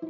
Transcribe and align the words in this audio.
La 0.00 0.08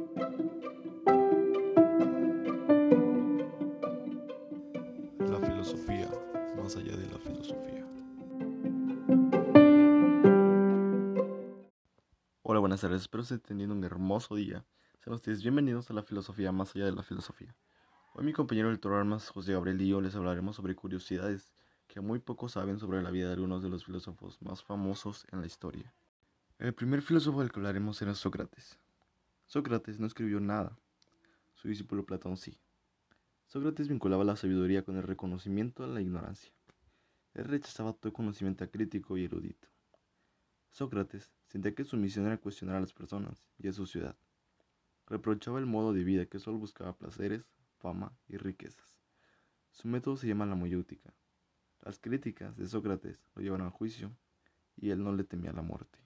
filosofía, 5.41 6.09
más 6.55 6.77
allá 6.77 6.95
de 6.95 7.07
la 7.07 7.17
filosofía. 7.19 7.85
Hola, 12.43 12.61
buenas 12.61 12.79
tardes, 12.79 13.01
espero 13.01 13.23
estén 13.23 13.41
teniendo 13.41 13.75
un 13.75 13.83
hermoso 13.83 14.35
día. 14.35 14.63
Sean 15.03 15.15
ustedes 15.15 15.41
bienvenidos 15.41 15.91
a 15.91 15.93
la 15.93 16.03
filosofía 16.03 16.53
más 16.53 16.73
allá 16.73 16.85
de 16.85 16.93
la 16.93 17.03
filosofía. 17.03 17.53
Hoy 18.13 18.23
mi 18.23 18.31
compañero 18.31 18.69
del 18.69 18.79
Toro 18.79 18.95
Armas, 18.95 19.27
José 19.27 19.51
Gabriel 19.51 19.81
y 19.81 19.89
yo 19.89 19.99
les 19.99 20.15
hablaremos 20.15 20.55
sobre 20.55 20.73
curiosidades 20.73 21.51
que 21.89 21.99
muy 21.99 22.19
pocos 22.19 22.53
saben 22.53 22.79
sobre 22.79 23.01
la 23.01 23.11
vida 23.11 23.27
de 23.27 23.33
algunos 23.33 23.61
de 23.61 23.67
los 23.67 23.83
filósofos 23.83 24.41
más 24.41 24.63
famosos 24.63 25.27
en 25.33 25.41
la 25.41 25.47
historia. 25.47 25.93
El 26.59 26.73
primer 26.73 27.01
filósofo 27.01 27.41
del 27.41 27.51
que 27.51 27.59
hablaremos 27.59 28.01
era 28.01 28.15
Sócrates. 28.15 28.79
Sócrates 29.51 29.99
no 29.99 30.07
escribió 30.07 30.39
nada, 30.39 30.79
su 31.55 31.67
discípulo 31.67 32.05
Platón 32.05 32.37
sí. 32.37 32.57
Sócrates 33.47 33.89
vinculaba 33.89 34.23
la 34.23 34.37
sabiduría 34.37 34.85
con 34.85 34.95
el 34.95 35.03
reconocimiento 35.03 35.85
de 35.85 35.93
la 35.93 35.99
ignorancia. 35.99 36.53
Él 37.33 37.43
rechazaba 37.43 37.91
todo 37.91 38.13
conocimiento 38.13 38.71
crítico 38.71 39.17
y 39.17 39.25
erudito. 39.25 39.67
Sócrates 40.69 41.33
sentía 41.47 41.75
que 41.75 41.83
su 41.83 41.97
misión 41.97 42.27
era 42.27 42.37
cuestionar 42.37 42.77
a 42.77 42.79
las 42.79 42.93
personas 42.93 43.45
y 43.57 43.67
a 43.67 43.73
su 43.73 43.85
ciudad. 43.87 44.15
Reprochaba 45.05 45.59
el 45.59 45.65
modo 45.65 45.91
de 45.91 46.05
vida 46.05 46.27
que 46.27 46.39
solo 46.39 46.57
buscaba 46.57 46.95
placeres, 46.95 47.43
fama 47.77 48.17
y 48.29 48.37
riquezas. 48.37 49.01
Su 49.71 49.89
método 49.89 50.15
se 50.15 50.27
llama 50.27 50.45
la 50.45 50.55
mayéutica. 50.55 51.13
Las 51.81 51.99
críticas 51.99 52.55
de 52.55 52.69
Sócrates 52.69 53.21
lo 53.35 53.41
llevaron 53.41 53.67
a 53.67 53.71
juicio 53.71 54.15
y 54.77 54.91
él 54.91 55.03
no 55.03 55.13
le 55.13 55.25
temía 55.25 55.51
la 55.51 55.61
muerte. 55.61 55.99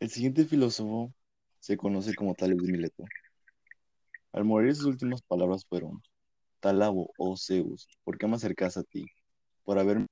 El 0.00 0.10
siguiente 0.10 0.44
filósofo 0.44 1.14
se 1.60 1.76
conoce 1.76 2.14
como 2.14 2.34
Tales 2.34 2.58
de 2.58 2.72
Mileto. 2.72 3.04
Al 4.32 4.44
morir 4.44 4.74
sus 4.74 4.86
últimas 4.86 5.22
palabras 5.22 5.64
fueron, 5.64 6.02
Talabo, 6.60 7.10
oh 7.18 7.36
Zeus, 7.36 7.88
¿por 8.04 8.18
qué 8.18 8.26
me 8.26 8.36
acercas 8.36 8.76
a 8.76 8.82
ti? 8.82 9.06
Por 9.64 9.78
haberme 9.78 10.06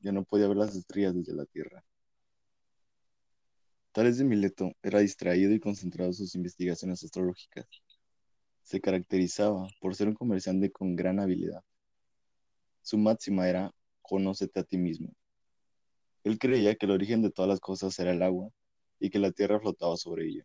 yo 0.00 0.12
no 0.12 0.24
podía 0.24 0.48
ver 0.48 0.58
las 0.58 0.76
estrellas 0.76 1.14
desde 1.14 1.34
la 1.34 1.46
tierra. 1.46 1.82
Tales 3.92 4.18
de 4.18 4.24
Mileto 4.24 4.72
era 4.82 4.98
distraído 4.98 5.52
y 5.52 5.60
concentrado 5.60 6.10
en 6.10 6.14
sus 6.14 6.34
investigaciones 6.34 7.02
astrológicas. 7.02 7.66
Se 8.62 8.80
caracterizaba 8.80 9.66
por 9.80 9.94
ser 9.94 10.08
un 10.08 10.14
comerciante 10.14 10.70
con 10.70 10.94
gran 10.94 11.20
habilidad. 11.20 11.62
Su 12.82 12.98
máxima 12.98 13.48
era, 13.48 13.70
conócete 14.02 14.60
a 14.60 14.64
ti 14.64 14.76
mismo. 14.76 15.14
Él 16.22 16.38
creía 16.38 16.74
que 16.74 16.84
el 16.84 16.92
origen 16.92 17.22
de 17.22 17.30
todas 17.30 17.48
las 17.48 17.60
cosas 17.60 17.98
era 17.98 18.10
el 18.10 18.22
agua 18.22 18.50
y 19.00 19.08
que 19.08 19.18
la 19.18 19.32
tierra 19.32 19.58
flotaba 19.58 19.96
sobre 19.96 20.26
ella. 20.26 20.44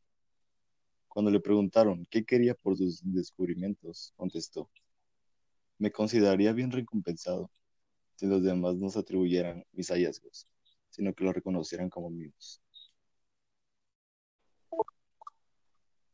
Cuando 1.20 1.32
le 1.32 1.42
preguntaron 1.42 2.08
qué 2.10 2.24
quería 2.24 2.56
por 2.56 2.78
sus 2.78 3.02
descubrimientos, 3.04 4.14
contestó, 4.16 4.70
me 5.78 5.92
consideraría 5.92 6.54
bien 6.54 6.72
recompensado 6.72 7.52
si 8.16 8.26
los 8.26 8.42
demás 8.42 8.78
no 8.78 8.90
se 8.90 9.00
atribuyeran 9.00 9.66
mis 9.74 9.90
hallazgos, 9.90 10.48
sino 10.90 11.14
que 11.14 11.26
los 11.26 11.34
reconocieran 11.36 11.90
como 11.90 12.10
míos. 12.10 12.62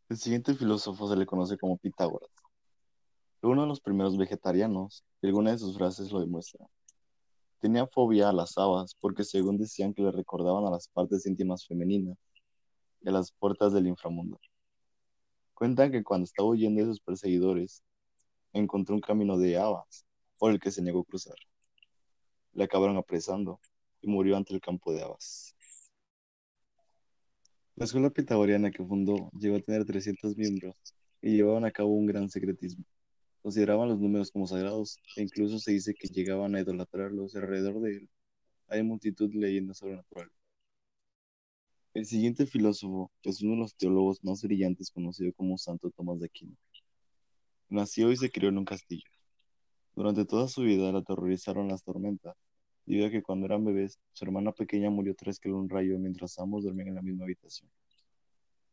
El 0.09 0.17
siguiente 0.17 0.55
filósofo 0.55 1.07
se 1.07 1.15
le 1.15 1.27
conoce 1.27 1.55
como 1.55 1.77
Pitágoras. 1.77 2.31
Fue 3.41 3.51
uno 3.51 3.61
de 3.61 3.67
los 3.67 3.81
primeros 3.81 4.17
vegetarianos 4.17 5.03
y 5.21 5.27
alguna 5.27 5.51
de 5.51 5.59
sus 5.59 5.77
frases 5.77 6.11
lo 6.11 6.19
demuestra. 6.19 6.65
Tenía 7.59 7.85
fobia 7.85 8.29
a 8.29 8.33
las 8.33 8.57
habas 8.57 8.95
porque 8.95 9.23
según 9.23 9.59
decían 9.59 9.93
que 9.93 10.01
le 10.01 10.11
recordaban 10.11 10.65
a 10.65 10.71
las 10.71 10.87
partes 10.87 11.27
íntimas 11.27 11.67
femeninas 11.67 12.17
y 13.01 13.09
a 13.09 13.11
las 13.11 13.31
puertas 13.31 13.71
del 13.71 13.85
inframundo. 13.85 14.39
Cuentan 15.55 15.89
que 15.89 16.03
cuando 16.03 16.25
estaba 16.25 16.49
huyendo 16.49 16.81
de 16.81 16.87
sus 16.87 16.99
perseguidores, 16.99 17.81
encontró 18.51 18.93
un 18.93 19.01
camino 19.01 19.37
de 19.37 19.57
habas 19.57 20.05
por 20.37 20.51
el 20.51 20.59
que 20.59 20.69
se 20.69 20.81
negó 20.81 20.99
a 20.99 21.05
cruzar. 21.05 21.37
Le 22.51 22.65
acabaron 22.65 22.97
apresando 22.97 23.61
y 24.01 24.09
murió 24.09 24.35
ante 24.35 24.53
el 24.53 24.59
campo 24.59 24.93
de 24.93 25.03
habas. 25.03 25.55
La 27.77 27.85
escuela 27.85 28.09
pitagoriana 28.09 28.69
que 28.69 28.83
fundó 28.83 29.29
llegó 29.31 29.55
a 29.55 29.61
tener 29.61 29.85
300 29.85 30.35
miembros 30.35 30.75
y 31.21 31.37
llevaban 31.37 31.63
a 31.63 31.71
cabo 31.71 31.89
un 31.93 32.05
gran 32.05 32.29
secretismo. 32.29 32.83
Consideraban 33.41 33.87
los 33.87 33.99
números 33.99 34.31
como 34.31 34.47
sagrados 34.47 34.99
e 35.15 35.21
incluso 35.21 35.57
se 35.59 35.71
dice 35.71 35.93
que 35.93 36.09
llegaban 36.09 36.53
a 36.55 36.59
idolatrarlos 36.59 37.33
alrededor 37.33 37.79
de 37.79 37.91
él. 37.97 38.09
Hay 38.67 38.83
multitud 38.83 39.29
de 39.29 39.39
leyendas 39.39 39.77
sobrenaturales. 39.77 40.44
El 41.95 42.05
siguiente 42.05 42.45
filósofo 42.45 43.09
es 43.23 43.41
uno 43.41 43.53
de 43.53 43.59
los 43.59 43.75
teólogos 43.77 44.21
más 44.21 44.41
brillantes 44.41 44.91
conocido 44.91 45.31
como 45.31 45.57
Santo 45.57 45.89
Tomás 45.91 46.19
de 46.19 46.25
Aquino. 46.25 46.53
Nació 47.69 48.11
y 48.11 48.17
se 48.17 48.29
crió 48.29 48.49
en 48.49 48.57
un 48.57 48.65
castillo. 48.65 49.09
Durante 49.95 50.25
toda 50.25 50.49
su 50.49 50.63
vida 50.63 50.91
la 50.91 50.99
aterrorizaron 50.99 51.69
las 51.69 51.85
tormentas, 51.85 52.35
debido 52.85 53.07
a 53.07 53.11
que 53.11 53.23
cuando 53.23 53.45
eran 53.45 53.63
bebés, 53.63 53.97
su 54.11 54.25
hermana 54.25 54.51
pequeña 54.51 54.89
murió 54.89 55.15
tras 55.15 55.39
que 55.39 55.49
un 55.49 55.69
rayo 55.69 55.97
mientras 55.97 56.37
ambos 56.37 56.65
dormían 56.65 56.89
en 56.89 56.95
la 56.95 57.01
misma 57.01 57.23
habitación. 57.23 57.71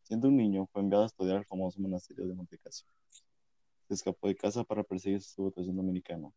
Siendo 0.03 0.27
un 0.27 0.37
niño, 0.37 0.67
fue 0.73 0.83
enviado 0.83 1.05
a 1.05 1.07
estudiar 1.07 1.37
al 1.37 1.47
famoso 1.47 1.81
monasterio 1.81 2.27
de 2.27 2.35
Montecassio. 2.35 2.89
Se 3.87 3.95
escapó 3.95 4.27
de 4.27 4.35
casa 4.35 4.65
para 4.65 4.83
perseguir 4.83 5.23
su 5.23 5.45
vocación 5.45 5.77
dominicana, 5.77 6.29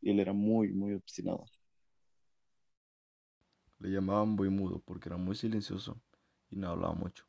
y 0.00 0.10
él 0.10 0.20
era 0.20 0.32
muy, 0.32 0.72
muy 0.72 0.94
obstinado. 0.94 1.44
Le 3.84 3.90
llamaban 3.90 4.30
muy 4.30 4.48
mudo 4.48 4.78
porque 4.78 5.10
era 5.10 5.18
muy 5.18 5.36
silencioso 5.36 6.00
y 6.48 6.56
no 6.56 6.70
hablaba 6.70 6.94
mucho. 6.94 7.26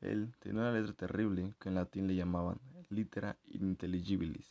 Él 0.00 0.34
tenía 0.38 0.62
una 0.62 0.72
letra 0.72 0.94
terrible 0.94 1.52
que 1.60 1.68
en 1.68 1.74
latín 1.74 2.06
le 2.06 2.14
llamaban 2.14 2.58
litera 2.88 3.36
intelligibilis. 3.48 4.50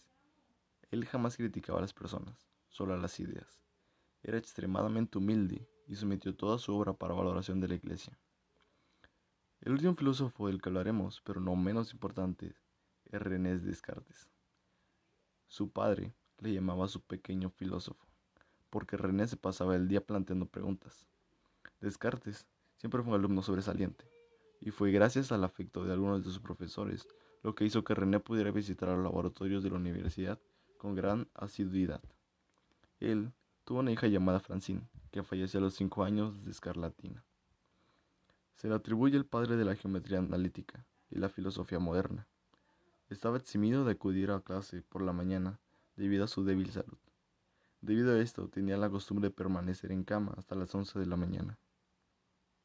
Él 0.91 1.07
jamás 1.07 1.35
criticaba 1.35 1.79
a 1.79 1.81
las 1.81 1.91
personas, 1.91 2.51
solo 2.69 2.93
a 2.93 2.97
las 2.97 3.19
ideas. 3.19 3.63
Era 4.21 4.37
extremadamente 4.37 5.17
humilde 5.17 5.67
y 5.87 5.95
sometió 5.95 6.35
toda 6.35 6.59
su 6.59 6.71
obra 6.75 6.93
para 6.93 7.15
valoración 7.15 7.59
de 7.59 7.67
la 7.67 7.75
iglesia. 7.75 8.15
El 9.61 9.71
último 9.71 9.95
filósofo 9.95 10.45
del 10.45 10.61
que 10.61 10.69
hablaremos, 10.69 11.19
pero 11.21 11.41
no 11.41 11.55
menos 11.55 11.93
importante, 11.93 12.53
es 13.05 13.19
René 13.19 13.57
Descartes. 13.57 14.29
Su 15.47 15.71
padre 15.71 16.13
le 16.37 16.53
llamaba 16.53 16.87
su 16.87 17.01
pequeño 17.01 17.49
filósofo, 17.49 18.05
porque 18.69 18.97
René 18.97 19.25
se 19.25 19.35
pasaba 19.35 19.75
el 19.75 19.87
día 19.87 20.05
planteando 20.05 20.45
preguntas. 20.45 21.07
Descartes 21.83 22.47
siempre 22.77 23.01
fue 23.01 23.09
un 23.09 23.19
alumno 23.19 23.41
sobresaliente, 23.41 24.05
y 24.61 24.71
fue 24.71 24.93
gracias 24.93 25.33
al 25.33 25.43
afecto 25.43 25.83
de 25.83 25.91
algunos 25.91 26.23
de 26.23 26.29
sus 26.29 26.39
profesores 26.39 27.05
lo 27.41 27.55
que 27.55 27.65
hizo 27.65 27.83
que 27.83 27.93
René 27.93 28.21
pudiera 28.21 28.51
visitar 28.51 28.87
los 28.87 29.03
laboratorios 29.03 29.63
de 29.63 29.69
la 29.69 29.75
universidad 29.75 30.39
con 30.77 30.95
gran 30.95 31.27
asiduidad. 31.33 32.01
Él 33.01 33.33
tuvo 33.65 33.79
una 33.79 33.91
hija 33.91 34.07
llamada 34.07 34.39
Francine, 34.39 34.87
que 35.11 35.23
falleció 35.23 35.59
a 35.59 35.63
los 35.63 35.73
cinco 35.73 36.05
años 36.05 36.45
de 36.45 36.51
escarlatina. 36.51 37.25
Se 38.55 38.69
le 38.69 38.75
atribuye 38.75 39.17
el 39.17 39.25
padre 39.25 39.57
de 39.57 39.65
la 39.65 39.75
geometría 39.75 40.19
analítica 40.19 40.85
y 41.11 41.19
la 41.19 41.27
filosofía 41.27 41.79
moderna. 41.79 42.29
Estaba 43.09 43.35
eximido 43.35 43.83
de 43.83 43.91
acudir 43.91 44.31
a 44.31 44.39
clase 44.39 44.83
por 44.83 45.01
la 45.01 45.11
mañana 45.11 45.59
debido 45.97 46.23
a 46.23 46.27
su 46.27 46.45
débil 46.45 46.71
salud. 46.71 46.97
Debido 47.81 48.13
a 48.13 48.21
esto, 48.21 48.47
tenía 48.47 48.77
la 48.77 48.89
costumbre 48.89 49.27
de 49.27 49.35
permanecer 49.35 49.91
en 49.91 50.05
cama 50.05 50.33
hasta 50.37 50.55
las 50.55 50.73
11 50.73 50.97
de 50.97 51.07
la 51.07 51.17
mañana. 51.17 51.57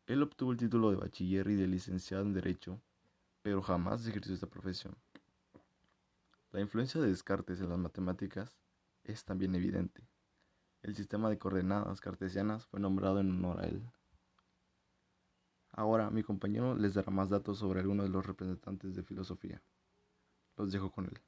Él 0.09 0.23
obtuvo 0.23 0.53
el 0.53 0.57
título 0.57 0.91
de 0.91 0.97
bachiller 0.97 1.47
y 1.51 1.55
de 1.55 1.67
licenciado 1.67 2.23
en 2.23 2.33
Derecho, 2.33 2.81
pero 3.43 3.61
jamás 3.61 4.07
ejerció 4.07 4.33
esta 4.33 4.47
profesión. 4.47 4.97
La 6.51 6.63
influencia 6.63 6.99
de 6.99 7.09
Descartes 7.09 7.61
en 7.61 7.69
las 7.69 7.79
matemáticas 7.79 8.59
es 9.05 9.27
también 9.27 9.55
evidente. 9.55 10.01
El 10.81 10.97
sistema 10.97 11.29
de 11.29 11.37
coordenadas 11.37 12.01
cartesianas 12.01 12.65
fue 12.65 12.81
nombrado 12.81 13.21
en 13.21 13.33
honor 13.33 13.61
a 13.61 13.67
él. 13.67 13.83
Ahora 15.73 16.09
mi 16.09 16.23
compañero 16.23 16.75
les 16.75 16.95
dará 16.95 17.11
más 17.13 17.29
datos 17.29 17.59
sobre 17.59 17.81
algunos 17.81 18.07
de 18.07 18.13
los 18.13 18.25
representantes 18.25 18.95
de 18.95 19.03
filosofía. 19.03 19.63
Los 20.57 20.73
dejo 20.73 20.91
con 20.91 21.05
él. 21.05 21.21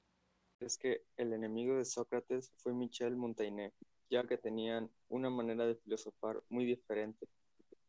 Es 0.60 0.78
que 0.78 1.04
el 1.18 1.34
enemigo 1.34 1.76
de 1.76 1.84
Sócrates 1.84 2.50
fue 2.56 2.72
Michel 2.72 3.14
Montaigne, 3.14 3.74
ya 4.08 4.26
que 4.26 4.38
tenían 4.38 4.90
una 5.10 5.28
manera 5.28 5.66
de 5.66 5.74
filosofar 5.74 6.42
muy 6.48 6.64
diferente, 6.64 7.28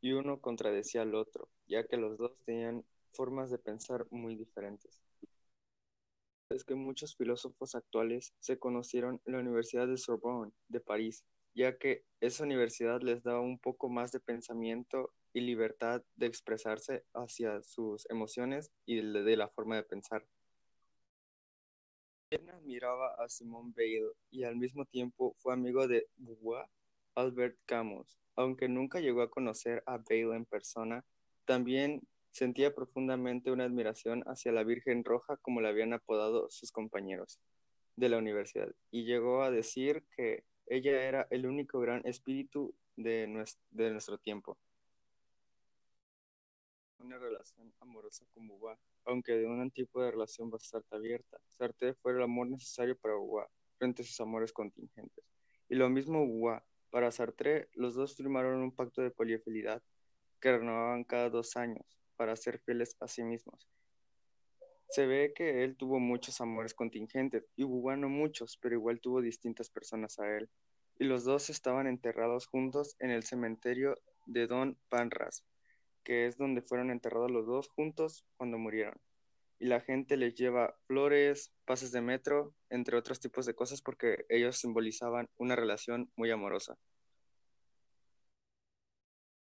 y 0.02 0.14
uno 0.14 0.42
contradecía 0.42 1.04
al 1.04 1.16
otro, 1.16 1.48
ya 1.68 1.86
que 1.86 1.98
los 1.98 2.18
dos 2.18 2.36
tenían 2.44 2.84
formas 3.14 3.52
de 3.52 3.60
pensar 3.60 4.08
muy 4.10 4.36
diferentes. 4.36 5.00
Es 6.50 6.66
que 6.66 6.76
muchos 6.76 7.16
filósofos 7.16 7.76
actuales 7.76 8.34
se 8.40 8.60
conocieron 8.60 9.22
en 9.26 9.34
la 9.34 9.40
Universidad 9.40 9.88
de 9.88 9.98
Sorbonne 9.98 10.52
de 10.68 10.82
París, 10.82 11.24
ya 11.54 11.78
que 11.78 12.04
esa 12.20 12.44
universidad 12.44 13.02
les 13.02 13.24
daba 13.24 13.42
un 13.42 13.60
poco 13.60 13.90
más 13.90 14.12
de 14.12 14.20
pensamiento 14.20 15.14
y 15.34 15.42
libertad 15.42 16.04
de 16.16 16.26
expresarse 16.26 17.06
hacia 17.14 17.62
sus 17.64 18.10
emociones 18.10 18.72
y 18.86 18.98
de, 18.98 19.38
la 19.38 19.48
forma 19.50 19.76
de 19.76 19.84
pensar. 19.84 20.26
Él 22.32 22.50
admiraba 22.50 23.14
a 23.16 23.30
Simone 23.30 23.74
Weil 23.76 24.12
y 24.30 24.44
al 24.44 24.56
mismo 24.56 24.86
tiempo 24.86 25.36
fue 25.40 25.54
amigo 25.54 25.88
de 25.88 26.08
Beauvoir, 26.18 26.68
Albert 27.16 27.58
Camus. 27.66 28.18
Aunque 28.42 28.68
nunca 28.68 29.00
llegó 29.00 29.22
a 29.22 29.30
conocer 29.30 29.84
a 29.86 29.98
Weil 30.10 30.34
en 30.34 30.46
persona, 30.46 31.04
también 31.46 32.02
Sentía 32.32 32.74
profundamente 32.74 33.52
una 33.52 33.66
admiración 33.66 34.24
hacia 34.26 34.54
la 34.54 34.64
Virgen 34.64 35.04
Roja, 35.04 35.36
como 35.38 35.60
la 35.60 35.68
habían 35.68 35.92
apodado 35.92 36.50
sus 36.50 36.72
compañeros 36.72 37.42
de 37.98 38.08
la 38.08 38.18
universidad, 38.18 38.74
y 38.90 39.04
llegó 39.04 39.44
a 39.44 39.52
decir 39.52 40.06
que 40.16 40.46
ella 40.66 41.04
era 41.04 41.28
el 41.30 41.46
único 41.46 41.82
gran 41.82 42.02
espíritu 42.08 42.74
de 42.96 43.28
nuestro, 43.28 44.18
tiempo. 44.18 44.58
Una 47.00 47.18
relación 47.18 47.74
amorosa 47.82 48.26
con 48.34 48.48
Bubá, 48.48 48.80
aunque 49.04 49.34
de 49.34 49.46
un 49.46 49.70
tipo 49.70 50.02
de 50.02 50.12
relación 50.12 50.50
bastante 50.50 50.96
abierta. 50.96 51.38
Sartre 51.50 51.96
fue 51.96 52.14
el 52.14 52.22
amor 52.22 52.48
necesario 52.48 52.98
para 52.98 53.16
Bubá 53.16 53.50
frente 53.78 54.04
a 54.04 54.06
sus 54.06 54.22
amores 54.22 54.54
contingentes. 54.54 55.26
Y 55.68 55.76
lo 55.76 55.90
mismo 55.90 56.26
Bubá. 56.26 56.64
Para 56.92 57.10
Sartre, 57.10 57.70
los 57.74 57.96
dos 57.96 58.18
firmaron 58.18 58.62
un 58.62 58.76
pacto 58.76 59.02
de 59.02 59.12
polifidelidad 59.12 59.82
que 60.42 60.52
renovaban 60.52 61.06
cada 61.06 61.30
dos 61.30 61.56
años 61.56 61.86
para 62.18 62.36
ser 62.36 62.60
fieles 62.60 62.98
a 63.00 63.08
sí 63.08 63.24
mismos. 63.24 63.70
Se 64.90 65.06
ve 65.06 65.32
que 65.34 65.64
él 65.64 65.78
tuvo 65.78 66.00
muchos 66.00 66.42
amores 66.42 66.74
contingentes 66.74 67.48
y 67.56 67.64
Bubá 67.64 67.96
no 67.96 68.10
muchos, 68.10 68.58
pero 68.58 68.76
igual 68.76 69.00
tuvo 69.00 69.22
distintas 69.22 69.70
personas 69.70 70.20
a 70.20 70.36
él. 70.36 70.50
Y 71.00 71.06
los 71.06 71.24
dos 71.24 71.50
estaban 71.50 71.88
enterrados 71.88 72.46
juntos 72.46 72.98
en 73.00 73.10
el 73.10 73.24
cementerio 73.24 73.98
de 74.26 74.48
Don 74.48 74.78
Panras, 74.90 75.46
que 76.04 76.28
es 76.28 76.38
donde 76.38 76.62
fueron 76.62 76.92
enterrados 76.92 77.32
los 77.32 77.48
dos 77.48 77.70
juntos 77.70 78.26
cuando 78.36 78.58
murieron. 78.58 79.00
Y 79.62 79.68
la 79.68 79.80
gente 79.80 80.18
les 80.18 80.34
lleva 80.34 80.76
flores, 80.88 81.54
pases 81.66 81.92
de 81.92 82.02
metro, 82.02 82.56
entre 82.72 82.98
otros 82.98 83.20
tipos 83.20 83.46
de 83.46 83.54
cosas 83.54 83.80
porque 83.84 84.26
ellos 84.28 84.58
simbolizaban 84.58 85.30
una 85.38 85.56
relación 85.56 86.12
muy 86.16 86.32
amorosa. 86.32 86.80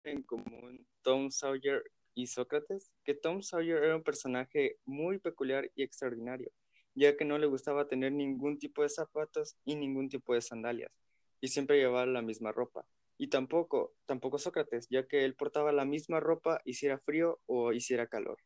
En 0.04 0.24
común, 0.24 0.88
Tom 1.04 1.30
Sawyer 1.30 1.84
y 2.16 2.26
Sócrates, 2.26 2.92
que 3.04 3.14
Tom 3.14 3.44
Sawyer 3.44 3.84
era 3.84 3.96
un 3.96 4.02
personaje 4.02 4.80
muy 4.86 5.20
peculiar 5.20 5.70
y 5.76 5.84
extraordinario, 5.84 6.50
ya 6.96 7.16
que 7.16 7.24
no 7.24 7.38
le 7.38 7.46
gustaba 7.46 7.88
tener 7.88 8.12
ningún 8.12 8.58
tipo 8.58 8.82
de 8.82 8.90
zapatos 8.90 9.56
y 9.66 9.76
ningún 9.76 10.10
tipo 10.10 10.34
de 10.34 10.42
sandalias, 10.42 10.92
y 11.42 11.50
siempre 11.50 11.78
llevaba 11.78 12.08
la 12.08 12.24
misma 12.24 12.52
ropa. 12.52 12.88
Y 13.20 13.28
tampoco, 13.28 13.94
tampoco 14.08 14.40
Sócrates, 14.40 14.88
ya 14.90 15.08
que 15.08 15.26
él 15.26 15.36
portaba 15.36 15.72
la 15.72 15.86
misma 15.86 16.20
ropa 16.20 16.60
hiciera 16.66 16.98
frío 16.98 17.40
o 17.46 17.72
hiciera 17.72 18.08
calor. 18.08 18.40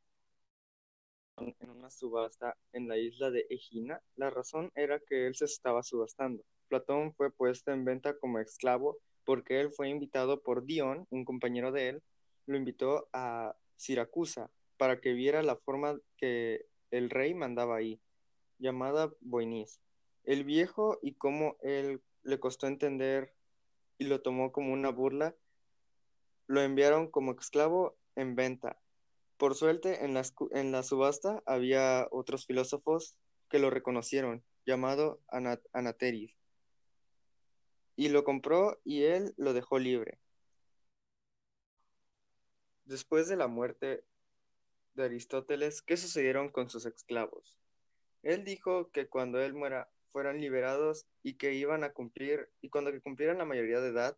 En 1.38 1.70
una 1.70 1.90
subasta 1.90 2.58
en 2.74 2.88
la 2.88 2.98
isla 2.98 3.32
de 3.32 3.48
Egina, 3.50 4.02
la 4.16 4.30
razón 4.30 4.72
era 4.76 5.00
que 5.00 5.28
él 5.28 5.36
se 5.36 5.46
estaba 5.46 5.82
subastando. 5.84 6.44
Platón 6.68 7.14
fue 7.14 7.32
puesto 7.32 7.72
en 7.72 7.84
venta 7.84 8.18
como 8.18 8.40
esclavo 8.40 8.98
porque 9.26 9.60
él 9.60 9.72
fue 9.72 9.90
invitado 9.90 10.42
por 10.42 10.66
Dion, 10.66 11.08
un 11.10 11.26
compañero 11.26 11.72
de 11.72 11.90
él, 11.90 12.04
lo 12.46 12.58
invitó 12.58 13.08
a 13.14 13.56
Siracusa 13.76 14.50
para 14.78 15.00
que 15.00 15.14
viera 15.14 15.44
la 15.44 15.56
forma 15.56 16.00
que 16.18 16.66
el 16.92 17.10
rey 17.10 17.34
mandaba 17.34 17.78
ahí, 17.78 18.00
llamada 18.58 19.12
Boinis. 19.20 19.80
El 20.24 20.44
viejo 20.44 21.00
y 21.02 21.14
cómo 21.14 21.58
él 21.62 22.02
le 22.24 22.40
costó 22.40 22.68
entender 22.68 23.34
y 23.98 24.06
lo 24.06 24.22
tomó 24.22 24.52
como 24.52 24.74
una 24.74 24.90
burla, 24.90 25.36
lo 26.48 26.62
enviaron 26.62 27.10
como 27.10 27.32
esclavo 27.34 27.96
en 28.16 28.36
venta. 28.36 28.80
Por 29.42 29.56
suerte, 29.56 30.06
en 30.06 30.14
la, 30.72 30.84
subasta 30.84 31.42
había 31.48 32.08
otros 32.12 32.46
filósofos 32.46 33.18
que 33.50 33.58
lo 33.58 33.72
reconocieron, 33.72 34.44
llamado 34.68 35.20
Anateris. 35.74 36.38
Y 37.96 38.10
lo 38.10 38.24
compró 38.24 38.80
y 38.84 39.06
él 39.06 39.34
lo 39.38 39.54
dejó 39.54 39.80
libre. 39.80 40.20
Después 42.86 43.28
de 43.30 43.36
la 43.36 43.48
muerte 43.48 44.04
de 44.94 45.06
Aristóteles, 45.06 45.82
¿qué 45.82 45.98
sucedieron 45.98 46.50
con 46.50 46.70
sus 46.70 46.86
esclavos? 46.86 47.58
Él 48.22 48.44
dijo 48.44 48.92
que 48.92 49.08
cuando 49.08 49.42
él 49.42 49.56
muera 49.56 49.90
fueran 50.12 50.40
liberados 50.40 51.08
y 51.24 51.34
que 51.40 51.56
iban 51.56 51.84
a 51.84 51.94
cumplir, 51.94 52.52
y 52.62 52.70
cuando 52.70 52.92
cumplieran 53.02 53.40
la 53.40 53.46
mayoría 53.46 53.82
de 53.82 53.90
edad, 53.90 54.16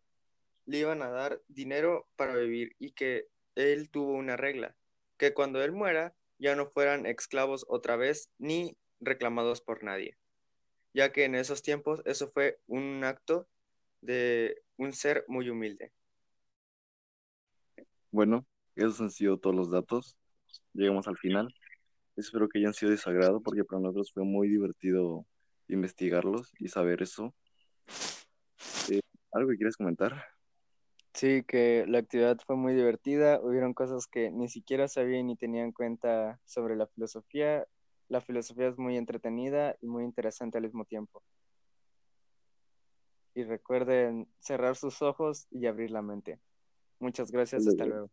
le 0.66 0.80
iban 0.80 1.00
a 1.00 1.08
dar 1.08 1.40
dinero 1.48 2.10
para 2.14 2.36
vivir 2.36 2.76
y 2.78 2.92
que 2.92 3.28
él 3.54 3.88
tuvo 3.88 4.12
una 4.12 4.36
regla, 4.36 4.76
que 5.16 5.34
cuando 5.34 5.62
él 5.62 5.72
muera 5.72 6.14
ya 6.38 6.56
no 6.56 6.66
fueran 6.66 7.06
esclavos 7.06 7.64
otra 7.68 7.96
vez 7.96 8.30
ni 8.38 8.76
reclamados 9.00 9.60
por 9.60 9.84
nadie, 9.84 10.16
ya 10.92 11.12
que 11.12 11.24
en 11.24 11.34
esos 11.34 11.62
tiempos 11.62 12.02
eso 12.04 12.30
fue 12.30 12.58
un 12.66 13.04
acto 13.04 13.48
de 14.00 14.62
un 14.76 14.92
ser 14.92 15.24
muy 15.28 15.48
humilde. 15.48 15.92
Bueno, 18.10 18.46
esos 18.76 19.00
han 19.00 19.10
sido 19.10 19.38
todos 19.38 19.56
los 19.56 19.70
datos. 19.70 20.16
Llegamos 20.72 21.08
al 21.08 21.16
final. 21.16 21.52
Espero 22.16 22.48
que 22.48 22.58
hayan 22.58 22.74
sido 22.74 22.92
de 22.92 22.98
sagrado 22.98 23.40
porque 23.40 23.64
para 23.64 23.80
nosotros 23.80 24.12
fue 24.12 24.24
muy 24.24 24.48
divertido 24.48 25.26
investigarlos 25.68 26.52
y 26.58 26.68
saber 26.68 27.02
eso. 27.02 27.34
Eh, 28.90 29.00
¿Algo 29.32 29.50
que 29.50 29.56
quieres 29.56 29.76
comentar? 29.76 30.33
Sí, 31.14 31.44
que 31.46 31.84
la 31.86 31.98
actividad 31.98 32.38
fue 32.44 32.56
muy 32.56 32.74
divertida. 32.74 33.40
Hubieron 33.40 33.72
cosas 33.72 34.08
que 34.08 34.32
ni 34.32 34.48
siquiera 34.48 34.88
sabía 34.88 35.22
ni 35.22 35.36
tenía 35.36 35.62
en 35.62 35.70
cuenta 35.70 36.40
sobre 36.44 36.74
la 36.74 36.88
filosofía. 36.88 37.66
La 38.08 38.20
filosofía 38.20 38.66
es 38.68 38.78
muy 38.78 38.96
entretenida 38.96 39.76
y 39.80 39.86
muy 39.86 40.02
interesante 40.02 40.58
al 40.58 40.64
mismo 40.64 40.84
tiempo. 40.84 41.22
Y 43.36 43.44
recuerden 43.44 44.28
cerrar 44.40 44.74
sus 44.74 45.02
ojos 45.02 45.46
y 45.50 45.66
abrir 45.66 45.92
la 45.92 46.02
mente. 46.02 46.40
Muchas 46.98 47.30
gracias, 47.30 47.66
hasta 47.68 47.86
luego. 47.86 48.10